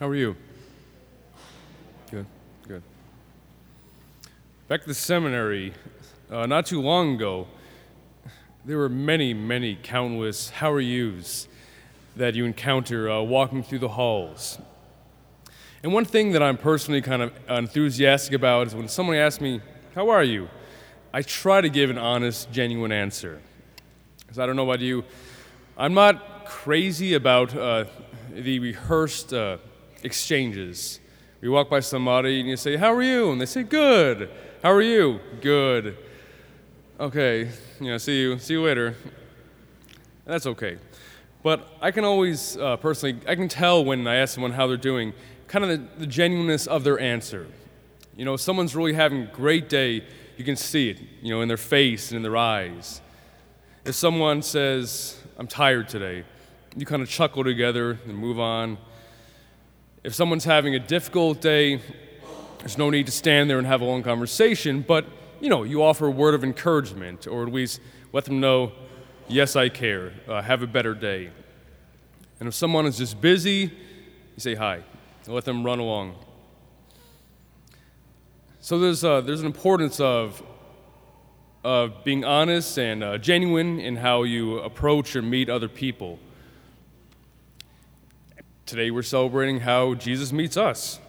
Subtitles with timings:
[0.00, 0.36] How are you?
[2.12, 2.26] Good,
[2.68, 2.84] good.
[4.68, 5.74] Back at the seminary,
[6.30, 7.48] uh, not too long ago,
[8.64, 11.48] there were many, many countless how are yous
[12.14, 14.60] that you encounter uh, walking through the halls.
[15.82, 19.60] And one thing that I'm personally kind of enthusiastic about is when someone asks me,
[19.96, 20.48] How are you?
[21.12, 23.42] I try to give an honest, genuine answer.
[24.20, 25.02] Because I don't know about you,
[25.76, 27.86] I'm not crazy about uh,
[28.32, 29.58] the rehearsed uh,
[30.02, 31.00] exchanges.
[31.40, 33.32] We walk by somebody and you say, How are you?
[33.32, 34.30] And they say, Good.
[34.62, 35.20] How are you?
[35.40, 35.96] Good.
[36.98, 37.48] Okay,
[37.80, 38.88] you know, see you, see you later.
[38.88, 38.96] And
[40.26, 40.78] that's okay.
[41.44, 44.76] But I can always, uh, personally, I can tell when I ask someone how they're
[44.76, 45.12] doing,
[45.46, 47.46] kind of the, the genuineness of their answer.
[48.16, 50.04] You know, if someone's really having a great day,
[50.36, 53.00] you can see it, you know, in their face and in their eyes.
[53.84, 56.24] If someone says, I'm tired today,
[56.76, 58.76] you kind of chuckle together and move on.
[60.08, 61.82] If someone's having a difficult day,
[62.60, 65.04] there's no need to stand there and have a long conversation, but
[65.38, 67.78] you know, you offer a word of encouragement or at least
[68.14, 68.72] let them know,
[69.28, 71.30] yes, I care, uh, have a better day.
[72.40, 73.70] And if someone is just busy,
[74.34, 74.76] you say hi
[75.26, 76.14] and let them run along.
[78.60, 80.42] So there's, uh, there's an importance of,
[81.62, 86.18] of being honest and uh, genuine in how you approach or meet other people.
[88.68, 91.00] Today we're celebrating how Jesus meets us.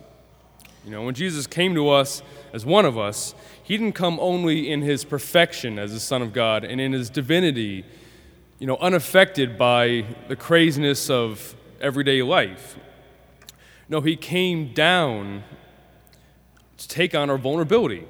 [0.85, 4.71] You know, when Jesus came to us as one of us, he didn't come only
[4.71, 7.83] in his perfection as the Son of God and in his divinity,
[8.59, 12.77] you know, unaffected by the craziness of everyday life.
[13.89, 15.43] No, he came down
[16.77, 18.05] to take on our vulnerability,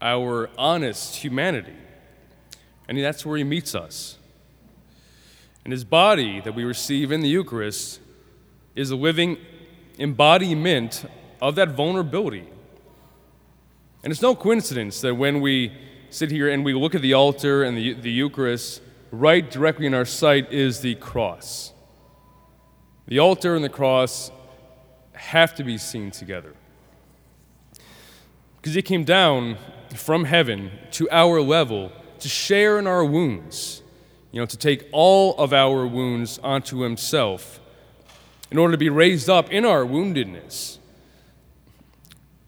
[0.00, 1.74] our honest humanity.
[2.86, 4.16] And that's where he meets us.
[5.64, 7.98] And his body that we receive in the Eucharist
[8.74, 9.38] is a living
[9.98, 11.04] embodiment
[11.40, 12.46] of that vulnerability.
[14.02, 15.72] And it's no coincidence that when we
[16.10, 19.94] sit here and we look at the altar and the, the Eucharist, right directly in
[19.94, 21.72] our sight is the cross.
[23.06, 24.30] The altar and the cross
[25.12, 26.54] have to be seen together.
[28.56, 29.58] Because he came down
[29.94, 33.82] from heaven to our level to share in our wounds,
[34.30, 37.60] you know, to take all of our wounds onto himself
[38.52, 40.76] in order to be raised up in our woundedness.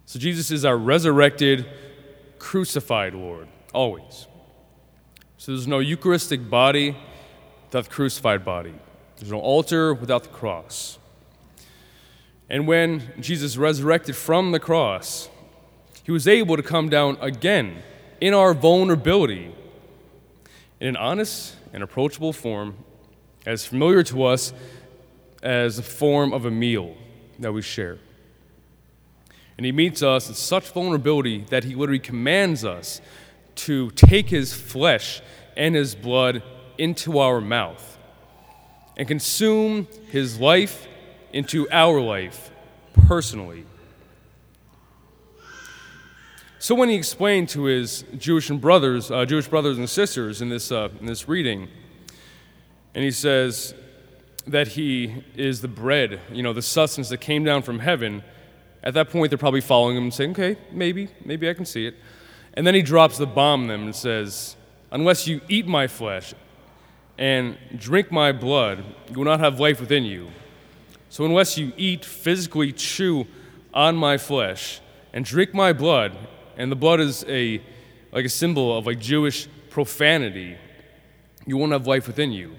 [0.05, 1.67] So Jesus is our resurrected,
[2.39, 4.27] crucified Lord, always.
[5.39, 6.95] So there's no Eucharistic body
[7.65, 8.75] without the crucified body,
[9.17, 10.99] there's no altar without the cross.
[12.51, 15.31] And when Jesus resurrected from the cross,
[16.03, 17.83] he was able to come down again
[18.21, 19.55] in our vulnerability
[20.81, 22.77] in an honest and approachable form
[23.47, 24.53] as familiar to us
[25.45, 26.97] as a form of a meal
[27.39, 27.99] that we share.
[29.57, 33.01] And he meets us in such vulnerability that he literally commands us
[33.57, 35.21] to take his flesh
[35.57, 36.43] and his blood
[36.79, 37.99] into our mouth
[38.97, 40.89] and consume his life
[41.33, 42.51] into our life
[43.07, 43.65] personally.
[46.59, 50.73] So when he explained to his Jewish brothers, uh, Jewish brothers and sisters in this,
[50.73, 51.69] uh, in this reading,
[52.95, 53.75] and he says,
[54.47, 58.23] that he is the bread, you know, the sustenance that came down from heaven,
[58.83, 61.87] at that point they're probably following him and saying, okay, maybe, maybe I can see
[61.87, 61.95] it.
[62.55, 64.57] And then he drops the bomb on them and says,
[64.91, 66.35] unless you eat my flesh
[67.17, 70.31] and drink my blood, you will not have life within you.
[71.09, 73.27] So unless you eat, physically chew
[73.73, 74.81] on my flesh
[75.13, 76.13] and drink my blood,
[76.57, 77.63] and the blood is a
[78.13, 80.57] like a symbol of like Jewish profanity,
[81.47, 82.55] you won't have life within you.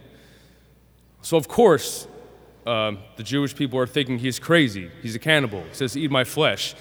[1.26, 2.08] So, of course,
[2.68, 4.92] um, the Jewish people are thinking he's crazy.
[5.02, 5.64] He's a cannibal.
[5.64, 6.76] He says, Eat my flesh.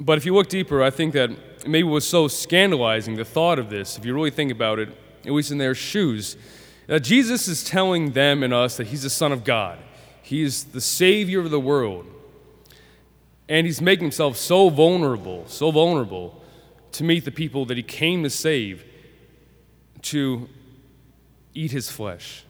[0.00, 3.68] But if you look deeper, I think that maybe was so scandalizing, the thought of
[3.68, 4.88] this, if you really think about it,
[5.26, 6.38] at least in their shoes,
[6.86, 9.78] that Jesus is telling them and us that he's the Son of God.
[10.22, 12.06] He's the Savior of the world.
[13.50, 16.42] And he's making himself so vulnerable, so vulnerable
[16.92, 18.82] to meet the people that he came to save,
[20.04, 20.48] to
[21.52, 22.46] eat his flesh.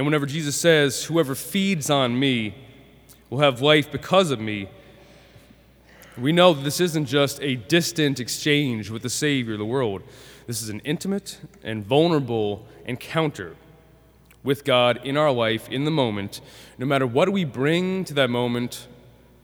[0.00, 2.54] And whenever Jesus says, Whoever feeds on me
[3.28, 4.66] will have life because of me,
[6.16, 10.02] we know that this isn't just a distant exchange with the Savior of the world.
[10.46, 13.56] This is an intimate and vulnerable encounter
[14.42, 16.40] with God in our life, in the moment,
[16.78, 18.88] no matter what we bring to that moment,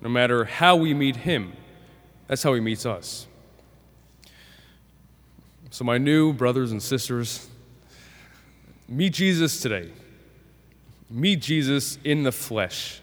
[0.00, 1.53] no matter how we meet Him.
[2.29, 3.26] That's how He meets us.
[5.69, 7.47] So, my new brothers and sisters,
[8.88, 9.93] meet Jesus today
[11.08, 13.00] Meet Jesus in the flesh.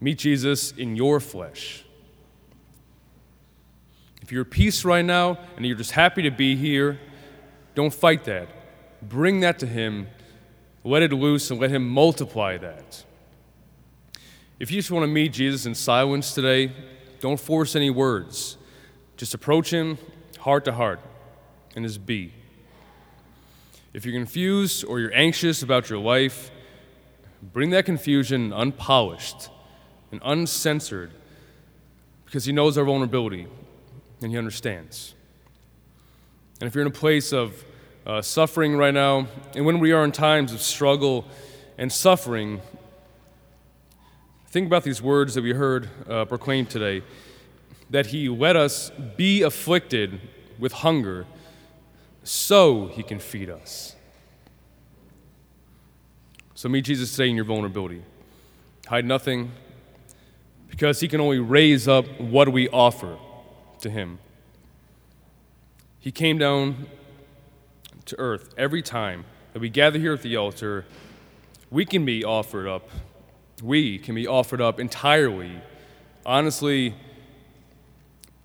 [0.00, 1.84] Meet Jesus in your flesh.
[4.20, 7.00] If you're at peace right now and you're just happy to be here,
[7.74, 8.48] don't fight that.
[9.02, 10.08] Bring that to Him,
[10.84, 13.04] let it loose, and let Him multiply that.
[14.60, 16.72] If you just want to meet Jesus in silence today,
[17.20, 18.56] don't force any words.
[19.16, 19.98] Just approach Him
[20.38, 21.00] heart to heart
[21.74, 22.32] and just be.
[23.92, 26.50] If you're confused or you're anxious about your life,
[27.42, 29.50] bring that confusion unpolished
[30.10, 31.10] and uncensored
[32.24, 33.46] because He knows our vulnerability
[34.22, 35.14] and He understands.
[36.60, 37.64] And if you're in a place of
[38.06, 41.26] uh, suffering right now, and when we are in times of struggle
[41.76, 42.62] and suffering,
[44.48, 47.02] think about these words that we heard uh, proclaimed today
[47.90, 50.18] that He let us be afflicted
[50.58, 51.26] with hunger
[52.24, 53.96] so He can feed us.
[56.54, 58.02] So meet Jesus today in your vulnerability.
[58.86, 59.50] Hide nothing
[60.68, 63.18] because He can only raise up what we offer
[63.80, 64.18] to Him.
[65.98, 66.86] He came down
[68.06, 70.84] to earth every time that we gather here at the altar.
[71.70, 72.88] We can be offered up.
[73.62, 75.60] We can be offered up entirely,
[76.26, 76.94] honestly,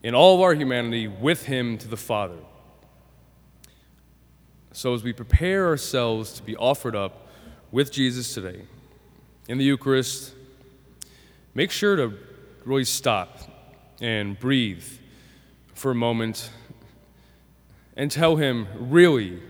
[0.04, 2.38] in all of our humanity with Him to the Father.
[4.78, 7.30] So, as we prepare ourselves to be offered up
[7.72, 8.62] with Jesus today
[9.48, 10.36] in the Eucharist,
[11.56, 12.14] make sure to
[12.64, 13.40] really stop
[14.02, 14.84] and breathe
[15.74, 16.52] for a moment
[17.96, 19.42] and tell him really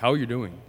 [0.00, 0.60] how you're doing.